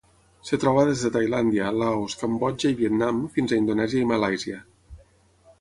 [0.47, 4.63] Es troba des de Tailàndia, Laos, Cambodja i Vietnam fins a Indonèsia i Malàisia.